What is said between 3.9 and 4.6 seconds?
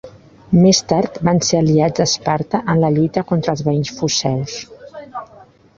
foceus.